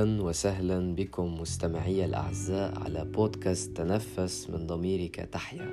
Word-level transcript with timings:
أهلا 0.00 0.22
وسهلا 0.22 0.94
بكم 0.94 1.40
مستمعي 1.40 2.04
الأعزاء 2.04 2.78
على 2.78 3.04
بودكاست 3.04 3.76
تنفس 3.76 4.50
من 4.50 4.66
ضميرك 4.66 5.16
تحيا. 5.16 5.70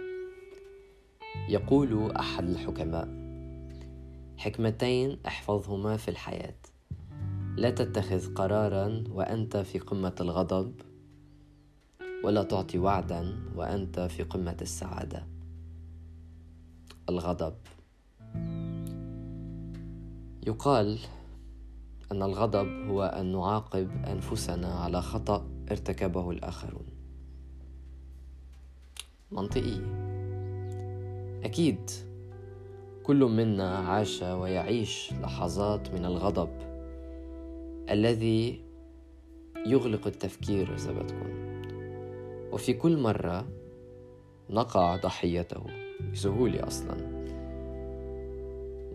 يقول 1.49 2.11
أحد 2.11 2.49
الحكماء 2.49 3.07
حكمتين 4.37 5.19
احفظهما 5.27 5.97
في 5.97 6.07
الحياة. 6.07 6.55
لا 7.57 7.69
تتخذ 7.69 8.33
قرارا 8.33 9.03
وأنت 9.11 9.57
في 9.57 9.79
قمة 9.79 10.15
الغضب 10.21 10.73
ولا 12.23 12.43
تعطي 12.43 12.77
وعدا 12.77 13.35
وأنت 13.55 13.99
في 13.99 14.23
قمة 14.23 14.57
السعادة. 14.61 15.27
الغضب. 17.09 17.55
يقال 20.47 20.99
أن 22.11 22.23
الغضب 22.23 22.67
هو 22.89 23.03
أن 23.03 23.31
نعاقب 23.31 24.05
أنفسنا 24.05 24.67
على 24.67 25.01
خطأ 25.01 25.47
ارتكبه 25.71 26.31
الآخرون. 26.31 26.85
منطقي. 29.31 29.81
أكيد 31.43 31.89
كل 33.03 33.23
منا 33.23 33.77
عاش 33.77 34.21
ويعيش 34.21 35.13
لحظات 35.13 35.93
من 35.93 36.05
الغضب 36.05 36.49
الذي 37.89 38.61
يغلق 39.65 40.07
التفكير 40.07 40.75
اذا 40.75 40.91
بدكم 40.91 41.47
وفي 42.51 42.73
كل 42.73 42.97
مرة 42.97 43.47
نقع 44.49 44.95
ضحيته 44.95 45.63
بسهولة 46.13 46.67
أصلا. 46.67 47.16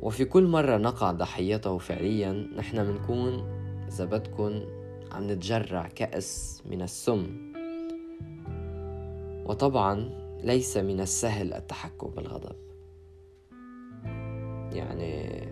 وفي 0.03 0.25
كل 0.25 0.47
مرة 0.47 0.77
نقع 0.77 1.13
ضحيته 1.13 1.79
فعليا 1.79 2.33
نحن 2.57 2.87
منكون 2.87 3.45
إذا 3.89 4.05
بدكن 4.05 4.65
عم 5.13 5.31
نتجرع 5.31 5.89
كأس 5.89 6.63
من 6.71 6.83
السم. 6.83 7.53
وطبعا 9.47 10.11
ليس 10.45 10.77
من 10.77 11.01
السهل 11.01 11.55
التحكم 11.55 12.11
بالغضب. 12.11 12.57
يعني 14.73 15.43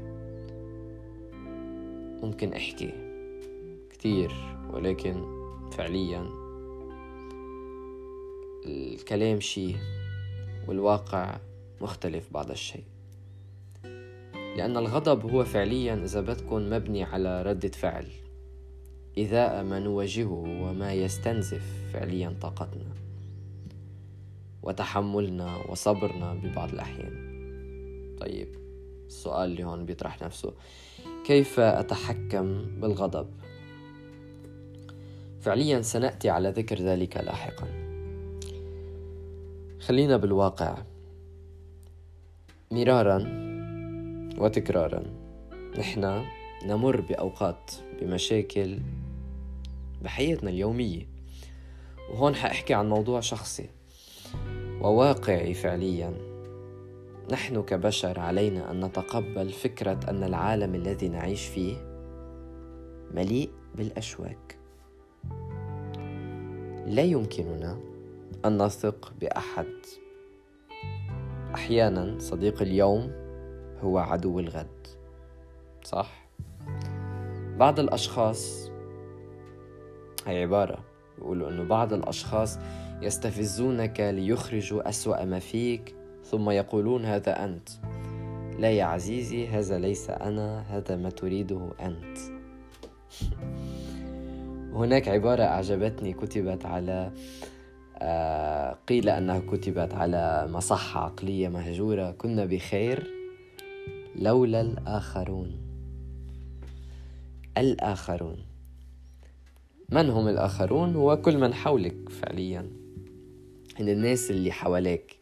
ممكن 2.23 2.53
أحكي 2.53 2.93
كتير 3.91 4.33
ولكن 4.71 5.25
فعليا 5.73 6.29
الكلام 8.67 9.41
شيء 9.41 9.77
والواقع 10.69 11.39
مختلف 11.81 12.33
بعض 12.33 12.51
الشيء. 12.51 12.85
لأن 14.57 14.77
الغضب 14.77 15.31
هو 15.31 15.45
فعليا 15.45 15.95
إذا 15.95 16.21
بدكم 16.21 16.71
مبني 16.71 17.05
على 17.05 17.43
ردة 17.43 17.69
فعل. 17.69 18.07
إذاء 19.19 19.65
ما 19.65 19.79
نواجهه 19.79 20.45
وما 20.63 20.93
يستنزف 20.93 21.63
فعليا 21.93 22.37
طاقتنا. 22.41 22.95
وتحملنا 24.63 25.57
وصبرنا 25.57 26.35
ببعض 26.35 26.73
الأحيان. 26.73 27.31
طيب 28.21 28.49
السؤال 29.07 29.51
اللي 29.51 29.65
هون 29.65 29.85
بيطرح 29.85 30.23
نفسه. 30.23 30.53
كيف 31.27 31.61
أتحكم 31.61 32.65
بالغضب؟ 32.81 33.29
فعليا 35.41 35.83
سنأتي 35.83 36.31
على 36.31 36.51
ذكر 36.51 36.79
ذلك 36.79 37.17
لاحقا. 37.17 37.67
خلينا 39.81 40.17
بالواقع. 40.17 40.79
مرارا 42.71 43.50
وتكرارا. 44.41 45.03
نحن 45.79 46.25
نمر 46.67 47.01
بأوقات 47.01 47.71
بمشاكل 48.01 48.79
بحياتنا 50.03 50.51
اليومية. 50.51 51.07
وهون 52.11 52.35
حأحكي 52.35 52.75
عن 52.75 52.89
موضوع 52.89 53.21
شخصي 53.21 53.69
وواقعي 54.81 55.55
فعليا. 55.55 56.15
نحن 57.33 57.63
كبشر 57.63 58.21
علينا 58.21 58.71
أن 58.71 58.85
نتقبل 58.85 59.51
فكرة 59.51 60.01
أن 60.09 60.25
العالم 60.25 60.75
الذي 60.75 61.09
نعيش 61.09 61.47
فيه 61.47 61.77
مليء 63.15 63.51
بالأشواك. 63.75 64.59
لا 66.87 67.03
يمكننا 67.03 67.81
أن 68.45 68.63
نثق 68.63 69.13
بأحد. 69.21 69.75
أحيانا 71.55 72.19
صديق 72.19 72.63
اليوم 72.63 73.30
هو 73.83 73.99
عدو 73.99 74.41
الغد. 74.41 74.87
صح؟ 75.85 76.29
بعض 77.59 77.81
الأشخاص 77.81 78.71
هي 80.27 80.43
عبارة 80.43 80.79
بيقولوا 81.19 81.51
أنه 81.51 81.65
بعض 81.65 81.93
الأشخاص 81.93 82.59
يستفزونك 83.03 84.01
ليخرجوا 84.01 84.89
أسوأ 84.89 85.25
ما 85.25 85.39
فيك 85.39 85.95
ثم 86.25 86.51
يقولون 86.51 87.05
هذا 87.05 87.45
أنت. 87.45 87.69
لا 88.59 88.71
يا 88.71 88.85
عزيزي 88.85 89.49
هذا 89.49 89.79
ليس 89.79 90.11
أنا 90.11 90.61
هذا 90.61 90.97
ما 90.97 91.11
تريده 91.11 91.71
أنت. 91.81 92.19
هناك 94.81 95.09
عبارة 95.09 95.43
أعجبتني 95.43 96.13
كتبت 96.13 96.67
على 96.67 97.13
آه، 98.03 98.77
قيل 98.89 99.09
أنها 99.09 99.41
كتبت 99.41 99.95
على 99.95 100.49
مصحة 100.51 101.05
عقلية 101.05 101.49
مهجورة. 101.49 102.11
كنا 102.11 102.45
بخير. 102.45 103.20
لولا 104.17 104.61
الآخرون. 104.61 105.57
الآخرون. 107.59 108.37
من 109.89 110.11
هم 110.11 110.29
الآخرون؟ 110.29 110.95
هو 110.95 111.17
كل 111.17 111.39
من 111.39 111.55
حولك 111.55 112.09
فعليا. 112.09 112.71
هن 113.81 113.89
الناس 113.89 114.31
اللي 114.31 114.53
حواليك. 114.53 115.17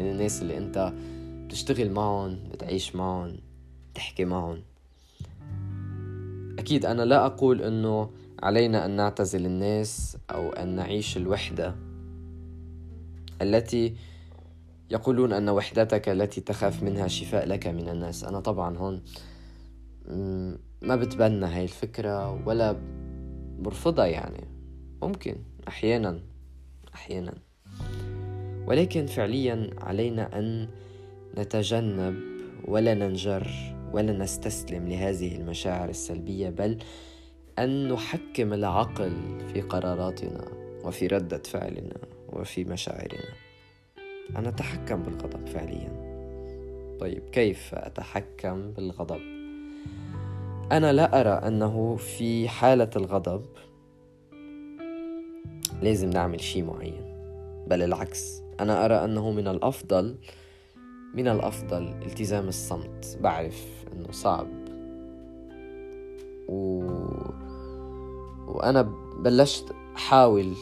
هن 0.00 0.06
الناس 0.06 0.42
اللي 0.42 0.58
أنت 0.58 0.92
بتشتغل 1.46 1.90
معهم 1.90 2.38
بتعيش 2.52 2.96
معهم 2.96 3.36
تحكي 3.94 4.24
معهم. 4.24 4.62
أكيد 6.58 6.86
أنا 6.86 7.02
لا 7.02 7.26
أقول 7.26 7.62
أنه 7.62 8.10
علينا 8.42 8.84
أن 8.84 8.90
نعتزل 8.90 9.46
الناس 9.46 10.16
أو 10.30 10.50
أن 10.50 10.68
نعيش 10.68 11.16
الوحدة 11.16 11.74
التي 13.42 13.94
يقولون 14.90 15.32
أن 15.32 15.48
وحدتك 15.48 16.08
التي 16.08 16.40
تخاف 16.40 16.82
منها 16.82 17.08
شفاء 17.08 17.46
لك 17.46 17.66
من 17.66 17.88
الناس. 17.88 18.24
أنا 18.24 18.40
طبعا 18.40 18.76
هون 18.76 19.02
ما 20.82 20.96
بتبنى 20.96 21.46
هاي 21.46 21.62
الفكرة 21.62 22.46
ولا 22.46 22.76
برفضها 23.58 24.06
يعني. 24.06 24.48
ممكن 25.02 25.36
أحيانا 25.68 26.20
أحيانا. 26.94 27.34
ولكن 28.66 29.06
فعليا 29.06 29.70
علينا 29.78 30.38
أن 30.38 30.68
نتجنب 31.38 32.14
ولا 32.68 32.94
ننجر 32.94 33.48
ولا 33.92 34.12
نستسلم 34.12 34.88
لهذه 34.88 35.36
المشاعر 35.36 35.88
السلبية 35.88 36.50
بل 36.50 36.78
أن 37.58 37.92
نحكم 37.92 38.52
العقل 38.52 39.12
في 39.52 39.60
قراراتنا 39.60 40.44
وفي 40.84 41.06
ردة 41.06 41.42
فعلنا 41.44 41.98
وفي 42.28 42.64
مشاعرنا. 42.64 43.45
أنا 44.36 44.48
أتحكم 44.48 45.02
بالغضب 45.02 45.46
فعليا. 45.46 46.06
طيب 47.00 47.22
كيف 47.32 47.74
أتحكم 47.74 48.70
بالغضب؟ 48.70 49.20
أنا 50.72 50.92
لا 50.92 51.20
أرى 51.20 51.48
أنه 51.48 51.96
في 51.96 52.48
حالة 52.48 52.90
الغضب 52.96 53.44
لازم 55.82 56.10
نعمل 56.10 56.40
شيء 56.40 56.64
معين 56.64 57.02
بل 57.66 57.82
العكس. 57.82 58.42
أنا 58.60 58.84
أرى 58.84 58.94
أنه 58.94 59.30
من 59.30 59.48
الأفضل 59.48 60.16
من 61.14 61.28
الأفضل 61.28 61.82
التزام 61.82 62.48
الصمت. 62.48 63.18
بعرف 63.20 63.84
أنه 63.92 64.10
صعب. 64.10 64.48
و... 66.48 66.82
وأنا 68.46 68.82
بلشت 69.18 69.72
حاول 69.94 70.52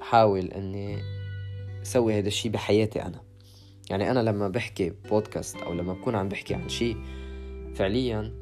حاول 0.00 0.46
أني 0.46 0.98
سوي 1.82 2.18
هذا 2.18 2.28
الشيء 2.28 2.50
بحياتي 2.50 3.02
أنا. 3.02 3.20
يعني 3.90 4.10
أنا 4.10 4.20
لما 4.20 4.48
بحكي 4.48 4.92
بودكاست 5.10 5.56
أو 5.56 5.72
لما 5.72 5.92
بكون 5.92 6.14
عم 6.14 6.28
بحكي 6.28 6.54
عن 6.54 6.68
شيء 6.68 6.96
فعليا 7.74 8.32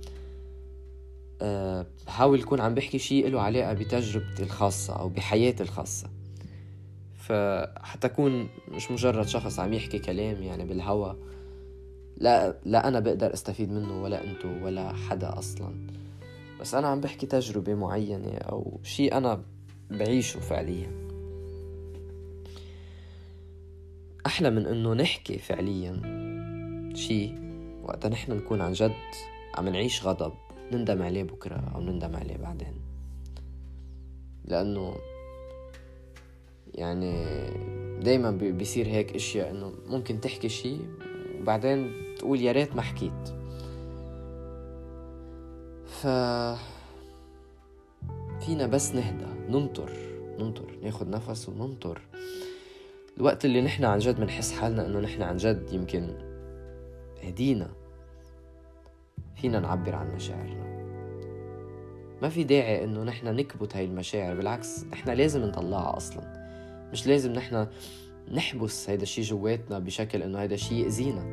أه 1.42 1.86
بحاول 2.06 2.40
يكون 2.40 2.60
عم 2.60 2.74
بحكي 2.74 2.98
شيء 2.98 3.28
له 3.28 3.40
علاقة 3.40 3.72
بتجربتي 3.72 4.42
الخاصة 4.42 4.98
أو 5.00 5.08
بحياتي 5.08 5.62
الخاصة. 5.62 6.10
فحتى 7.14 8.06
أكون 8.06 8.48
مش 8.68 8.90
مجرد 8.90 9.26
شخص 9.26 9.58
عم 9.58 9.72
يحكي 9.72 9.98
كلام 9.98 10.42
يعني 10.42 10.64
بالهوا 10.64 11.12
لا 12.16 12.56
لا 12.64 12.88
أنا 12.88 13.00
بقدر 13.00 13.34
أستفيد 13.34 13.70
منه 13.70 14.02
ولا 14.02 14.24
أنتو 14.24 14.48
ولا 14.64 14.92
حدا 14.92 15.38
أصلا. 15.38 15.86
بس 16.60 16.74
أنا 16.74 16.88
عم 16.88 17.00
بحكي 17.00 17.26
تجربة 17.26 17.74
معينة 17.74 18.34
أو 18.34 18.80
شيء 18.82 19.16
أنا 19.16 19.42
بعيشه 19.90 20.40
فعليا. 20.40 21.07
أحلى 24.26 24.50
من 24.50 24.66
إنه 24.66 24.94
نحكي 24.94 25.38
فعليا 25.38 26.00
شي 26.94 27.32
وقتا 27.82 28.08
نحن 28.08 28.32
نكون 28.32 28.60
عن 28.60 28.72
جد 28.72 28.92
عم 29.54 29.68
نعيش 29.68 30.06
غضب 30.06 30.32
نندم 30.72 31.02
عليه 31.02 31.22
بكرة 31.22 31.72
أو 31.74 31.80
نندم 31.80 32.16
عليه 32.16 32.36
بعدين. 32.36 32.74
لأنه 34.44 34.94
يعني 36.74 37.26
دايما 38.00 38.30
بيصير 38.30 38.86
هيك 38.86 39.14
أشياء 39.14 39.50
إنه 39.50 39.72
ممكن 39.86 40.20
تحكي 40.20 40.48
شيء 40.48 40.80
وبعدين 41.40 41.92
تقول 42.18 42.40
يا 42.40 42.52
ريت 42.52 42.76
ما 42.76 42.82
حكيت. 42.82 43.28
ف 45.86 46.06
فينا 48.44 48.66
بس 48.66 48.94
نهدى 48.94 49.26
ننطر 49.48 49.92
ننطر 50.38 50.78
ناخد 50.82 51.08
نفس 51.08 51.48
وننطر. 51.48 52.00
الوقت 53.18 53.44
اللي 53.44 53.60
نحن 53.60 53.84
عن 53.84 53.98
جد 53.98 54.20
بنحس 54.20 54.52
حالنا 54.52 54.86
إنه 54.86 55.00
نحن 55.00 55.22
عن 55.22 55.36
جد 55.36 55.72
يمكن 55.72 56.14
هدينا 57.22 57.70
فينا 59.36 59.60
نعبر 59.60 59.94
عن 59.94 60.14
مشاعرنا. 60.14 60.68
ما 62.22 62.28
في 62.28 62.44
داعي 62.44 62.84
إنه 62.84 63.02
نحن 63.02 63.36
نكبت 63.36 63.76
هاي 63.76 63.84
المشاعر 63.84 64.34
بالعكس 64.34 64.84
نحن 64.84 65.10
لازم 65.10 65.44
نطلعها 65.44 65.96
أصلا. 65.96 66.22
مش 66.92 67.06
لازم 67.06 67.32
نحن 67.32 67.66
نحبس 68.32 68.90
هيدا 68.90 69.02
الشي 69.02 69.20
جواتنا 69.20 69.78
بشكل 69.78 70.22
إنه 70.22 70.38
هيدا 70.38 70.54
الشي 70.54 70.82
يأذينا. 70.82 71.24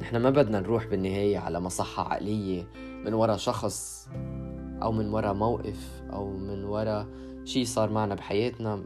نحن 0.00 0.16
ما 0.16 0.30
بدنا 0.30 0.60
نروح 0.60 0.86
بالنهاية 0.86 1.38
على 1.38 1.60
مصحة 1.60 2.12
عقلية 2.12 2.66
من 3.04 3.14
ورا 3.14 3.36
شخص 3.36 4.08
أو 4.82 4.92
من 4.92 5.08
ورا 5.08 5.32
موقف 5.32 6.02
أو 6.12 6.30
من 6.30 6.64
ورا 6.64 7.08
شي 7.44 7.64
صار 7.64 7.90
معنا 7.90 8.14
بحياتنا 8.14 8.84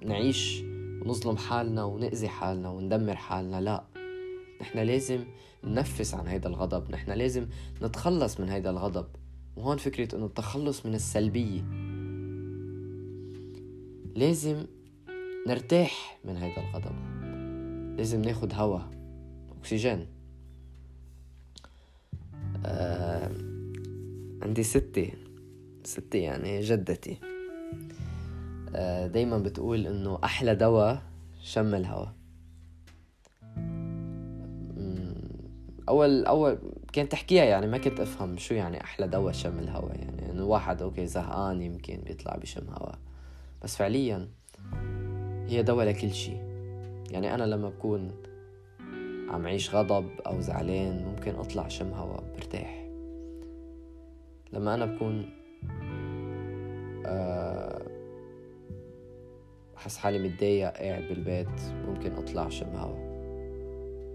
نعيش 0.00 0.62
ونظلم 1.02 1.36
حالنا 1.36 1.84
ونأذي 1.84 2.28
حالنا 2.28 2.68
وندمر 2.68 3.16
حالنا. 3.16 3.60
لا 3.60 3.84
نحن 4.60 4.78
لازم 4.78 5.24
ننفس 5.64 6.14
عن 6.14 6.26
هيدا 6.26 6.48
الغضب. 6.48 6.90
نحن 6.90 7.10
لازم 7.10 7.46
نتخلص 7.82 8.40
من 8.40 8.48
هيدا 8.48 8.70
الغضب. 8.70 9.06
وهون 9.56 9.76
فكرة 9.76 10.16
إنه 10.16 10.26
التخلص 10.26 10.86
من 10.86 10.94
السلبية. 10.94 11.62
لازم 14.14 14.66
نرتاح 15.46 16.18
من 16.24 16.36
هيدا 16.36 16.60
الغضب. 16.60 16.94
لازم 17.96 18.22
ناخد 18.22 18.54
هوا 18.54 18.80
أكسجين. 19.58 20.06
آه 22.66 23.30
عندي 24.42 24.62
ستي 24.62 25.12
ستي 25.84 26.18
يعني 26.18 26.60
جدتي. 26.60 27.18
دايما 29.06 29.38
بتقول 29.38 29.86
إنه 29.86 30.18
أحلى 30.24 30.54
دواء 30.54 31.02
شم 31.42 31.74
الهوا. 31.74 32.06
أول 35.88 36.26
أول 36.26 36.58
كانت 36.92 37.12
تحكيها 37.12 37.44
يعني 37.44 37.66
ما 37.66 37.78
كنت 37.78 38.00
أفهم 38.00 38.36
شو 38.36 38.54
يعني 38.54 38.80
أحلى 38.80 39.08
دواء 39.08 39.32
شم 39.32 39.58
الهوا 39.58 39.92
يعني 39.92 40.30
إنه 40.30 40.44
واحد 40.44 40.82
أوكي 40.82 41.06
زهقان 41.06 41.62
يمكن 41.62 41.96
بيطلع 42.06 42.36
بشم 42.36 42.66
هوا. 42.68 42.92
بس 43.62 43.76
فعليا 43.76 44.28
هي 45.46 45.62
دواء 45.62 45.86
لكل 45.86 46.10
شي 46.10 46.32
يعني 47.10 47.34
أنا 47.34 47.44
لما 47.44 47.68
بكون 47.68 48.12
عم 49.28 49.46
عيش 49.46 49.74
غضب 49.74 50.08
أو 50.26 50.40
زعلان 50.40 51.04
ممكن 51.04 51.34
أطلع 51.34 51.68
شم 51.68 51.92
هوا 51.92 52.20
برتاح. 52.36 52.84
لما 54.52 54.74
أنا 54.74 54.86
بكون 54.86 55.30
آه، 57.06 57.77
أحس 59.78 59.96
حالي 59.96 60.28
متضايق 60.28 60.72
قاعد 60.76 61.02
بالبيت 61.02 61.60
ممكن 61.88 62.12
أطلع 62.12 62.48
شم 62.48 62.76
هوا 62.76 63.08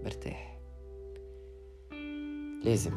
برتاح 0.04 0.60
لازم. 2.64 2.92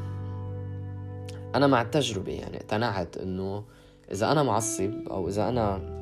أنا 1.56 1.68
مع 1.68 1.82
التجربة 1.82 2.32
يعني 2.32 2.58
اقتنعت 2.58 3.18
إنه 3.18 3.64
إذا 4.12 4.32
أنا 4.32 4.44
معصب 4.44 5.08
أو 5.12 5.28
إذا 5.28 5.50
أنا 5.50 5.98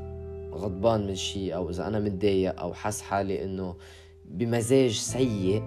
غضبان 0.54 1.08
من 1.08 1.16
شيء 1.16 1.56
أو 1.56 1.70
إذا 1.70 1.88
أنا 1.88 2.00
متضايق 2.00 2.60
أو 2.60 2.74
حاس 2.74 3.02
حالي 3.02 3.44
إنه 3.44 3.76
بمزاج 4.26 4.92
سيء 4.92 5.64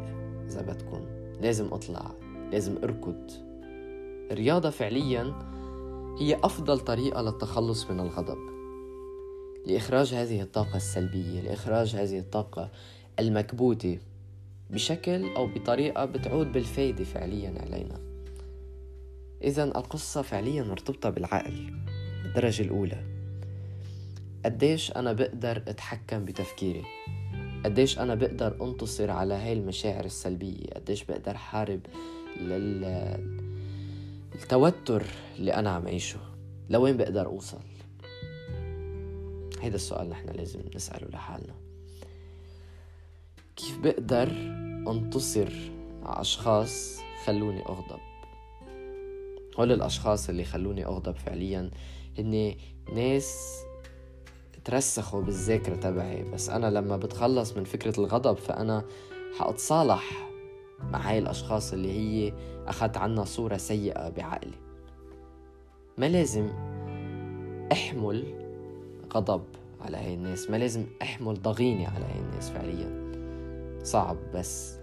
إذا 0.47 0.63
بدكم 0.63 1.07
لازم 1.41 1.75
أطلع 1.75 2.11
لازم 2.53 2.77
أركض. 2.85 3.31
الرياضة 4.31 4.71
فعليا 4.71 5.35
هي 6.21 6.37
أفضل 6.45 6.79
طريقة 6.79 7.23
للتخلص 7.23 7.91
من 7.91 8.01
الغضب. 8.01 8.48
لإخراج 9.67 10.15
هذه 10.15 10.43
الطاقة 10.43 10.77
السلبية 10.77 11.41
لإخراج 11.41 11.97
هذه 11.97 12.19
الطاقة 12.19 12.71
المكبوتة 13.19 13.99
بشكل 14.71 15.35
أو 15.37 15.47
بطريقة 15.47 16.05
بتعود 16.05 16.53
بالفايدة 16.53 17.05
فعليا 17.05 17.55
علينا. 17.61 18.01
إذا 19.43 19.65
القصة 19.65 20.23
فعليا 20.23 20.63
مرتبطة 20.63 21.11
بالعقل 21.11 21.71
بالدرجة 22.23 22.63
الأولى. 22.63 23.05
قديش 24.45 24.93
أنا 24.93 25.13
بقدر 25.13 25.57
أتحكم 25.69 26.25
بتفكيري؟ 26.25 26.85
قديش 27.65 27.99
أنا 27.99 28.15
بقدر 28.15 28.57
أنتصر 28.63 29.11
على 29.11 29.35
هاي 29.35 29.53
المشاعر 29.53 30.05
السلبية؟ 30.05 30.67
قديش 30.77 31.05
بقدر 31.05 31.35
حارب 31.37 31.81
لل... 32.41 32.85
التوتر 34.35 35.07
اللي 35.39 35.55
أنا 35.55 35.71
عم 35.71 35.89
عيشه 35.89 36.21
لوين 36.71 36.97
بقدر 36.97 37.27
أوصل؟ 37.27 37.61
هيدا 39.61 39.75
السؤال 39.75 40.11
نحن 40.11 40.29
لازم 40.29 40.61
نسأله 40.75 41.09
لحالنا. 41.09 41.55
كيف 43.57 43.79
بقدر 43.79 44.29
أنتصر 44.89 45.53
على 46.03 46.21
أشخاص 46.21 46.99
خلوني 47.25 47.63
أغضب؟ 47.67 48.01
هول 49.59 49.73
الأشخاص 49.73 50.29
اللي 50.29 50.45
خلوني 50.45 50.87
أغضب 50.87 51.17
فعليا 51.17 51.71
هن 52.19 52.55
ناس 52.95 53.59
ترسخوا 54.65 55.23
بالذاكرة 55.23 55.77
تبعي 55.77 56.23
بس 56.23 56.51
أنا 56.51 56.71
لما 56.71 56.97
بتخلص 56.97 57.57
من 57.57 57.65
فكرة 57.65 58.01
الغضب 58.01 58.37
فأنا 58.37 58.85
حأتصالح 59.39 60.29
مع 60.81 61.11
هاي 61.11 61.19
الأشخاص 61.19 61.73
اللي 61.73 61.93
هي 61.93 62.33
أخذت 62.67 62.97
عنا 62.97 63.25
صورة 63.25 63.57
سيئة 63.57 64.09
بعقلي. 64.09 64.59
ما 65.99 66.09
لازم 66.09 66.49
أحمل 67.73 68.48
غضب 69.15 69.43
على 69.81 69.97
هاي 69.97 70.15
الناس. 70.15 70.51
ما 70.51 70.57
لازم 70.57 70.87
أحمل 71.03 71.43
ضغينة 71.43 71.89
على 71.89 72.05
هاي 72.05 72.21
الناس 72.21 72.51
فعليا. 72.51 73.09
صعب 73.85 74.17
بس 74.35 74.79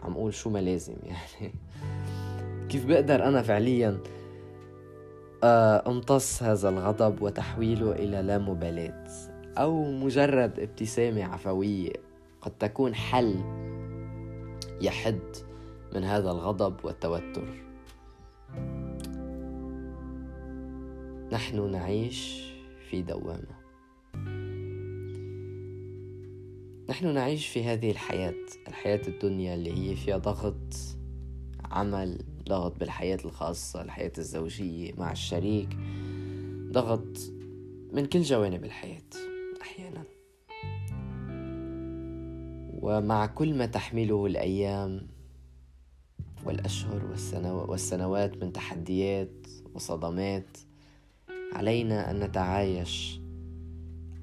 عم 0.00 0.12
أقول 0.12 0.34
شو 0.34 0.50
ما 0.50 0.58
لازم 0.58 0.96
يعني. 1.02 1.54
كيف 2.68 2.86
بقدر 2.86 3.24
أنا 3.24 3.42
فعليا 3.42 3.98
آه، 5.44 5.84
امتص 5.86 6.42
هذا 6.42 6.68
الغضب 6.68 7.22
وتحويله 7.22 7.92
إلى 7.92 8.22
لا 8.22 8.38
مبالاة 8.38 9.04
أو 9.58 9.84
مجرد 9.84 10.60
ابتسامة 10.60 11.24
عفوية؟ 11.24 11.92
قد 12.40 12.50
تكون 12.58 12.94
حل 12.94 13.34
يحد 14.80 15.20
من 15.94 16.04
هذا 16.04 16.30
الغضب 16.30 16.74
والتوتر. 16.84 17.64
نحن 21.32 21.70
نعيش 21.70 22.53
في 22.94 23.02
دوامة. 23.02 23.64
نحن 26.88 27.14
نعيش 27.14 27.46
في 27.46 27.64
هذه 27.64 27.90
الحياة 27.90 28.34
الحياة 28.68 29.00
الدنيا 29.08 29.54
اللي 29.54 29.72
هي 29.72 29.96
فيها 29.96 30.18
ضغط 30.18 30.74
عمل 31.64 32.24
ضغط 32.48 32.78
بالحياة 32.78 33.18
الخاصة 33.24 33.82
الحياة 33.82 34.12
الزوجية 34.18 34.92
مع 34.98 35.12
الشريك 35.12 35.76
ضغط 36.72 37.18
من 37.92 38.06
كل 38.06 38.22
جوانب 38.22 38.64
الحياة 38.64 39.10
أحيانا. 39.62 40.04
ومع 42.82 43.26
كل 43.26 43.54
ما 43.54 43.66
تحمله 43.66 44.26
الأيام 44.26 45.06
والأشهر 46.44 47.04
والسنوات 47.68 48.44
من 48.44 48.52
تحديات 48.52 49.46
وصدمات 49.74 50.58
علينا 51.54 52.10
أن 52.10 52.20
نتعايش 52.20 53.20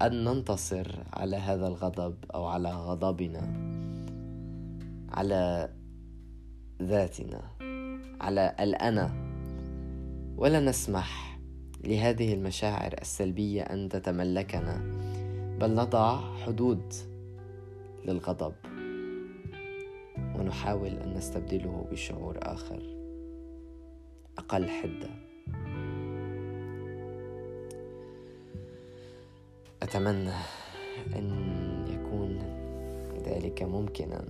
أن 0.02 0.24
ننتصر 0.24 0.86
على 1.12 1.36
هذا 1.36 1.66
الغضب 1.66 2.14
أو 2.34 2.44
على 2.44 2.72
غضبنا 2.72 3.72
على 5.12 5.72
ذاتنا 6.82 7.42
على 8.20 8.56
الأنا. 8.60 9.32
ولا 10.36 10.60
نسمح 10.60 11.38
لهذه 11.84 12.34
المشاعر 12.34 12.94
السلبية 13.00 13.62
أن 13.62 13.88
تتملكنا 13.88 14.80
بل 15.60 15.74
نضع 15.74 16.36
حدود 16.36 16.92
للغضب. 18.04 18.52
ونحاول 20.38 20.88
أن 20.88 21.14
نستبدله 21.14 21.86
بشعور 21.92 22.38
آخر 22.42 22.82
أقل 24.38 24.68
حدة. 24.68 25.31
أتمنى 29.92 30.32
أن 31.16 31.28
يكون 31.88 32.38
ذلك 33.24 33.62
ممكنا. 33.62 34.24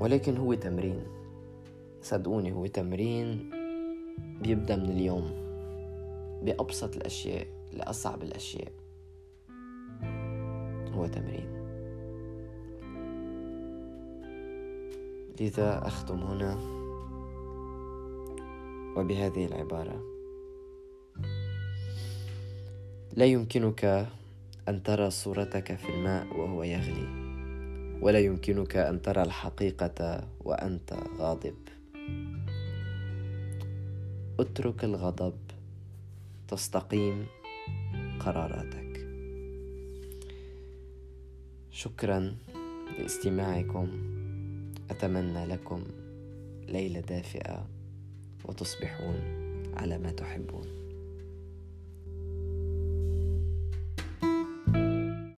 ولكن 0.00 0.36
هو 0.36 0.54
تمرين. 0.54 1.02
صدقوني 2.02 2.52
هو 2.52 2.66
تمرين 2.66 3.50
بيبدأ 4.42 4.76
من 4.76 4.90
اليوم 4.90 5.30
بأبسط 6.44 6.96
الأشياء 6.96 7.46
لأصعب 7.72 8.22
الأشياء. 8.22 8.72
هو 10.92 11.06
تمرين. 11.06 11.48
لذا 15.40 15.86
أختم 15.86 16.20
هنا. 16.20 16.58
وبهذه 18.96 19.46
العبارة. 19.46 20.17
لا 23.18 23.24
يمكنك 23.24 23.84
أن 24.68 24.82
ترى 24.82 25.10
صورتك 25.10 25.76
في 25.76 25.88
الماء 25.88 26.26
وهو 26.36 26.62
يغلي 26.62 27.08
ولا 28.00 28.18
يمكنك 28.18 28.76
أن 28.76 29.02
ترى 29.02 29.22
الحقيقة 29.22 30.28
وأنت 30.40 30.94
غاضب. 31.18 31.54
اترك 34.40 34.84
الغضب 34.84 35.34
تستقيم 36.48 37.26
قراراتك. 38.20 39.06
شكرا 41.70 42.36
لاستماعكم. 42.98 43.88
أتمنى 44.90 45.46
لكم 45.46 45.84
ليلة 46.68 47.00
دافئة 47.00 47.66
وتصبحون 48.44 49.20
على 49.76 49.98
ما 49.98 50.10
تحبون. 50.10 50.77